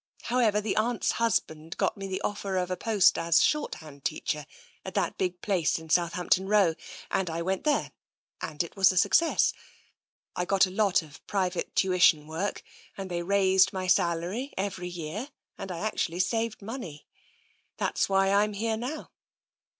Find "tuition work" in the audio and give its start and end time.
11.75-12.63